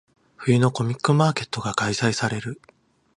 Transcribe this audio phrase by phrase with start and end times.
[0.37, 2.59] 冬のコミックマーケットが開催される。